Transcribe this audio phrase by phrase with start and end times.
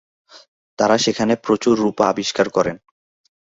[0.79, 2.75] তারা সেখানে প্রচুর রূপা আবিষ্কার করেন।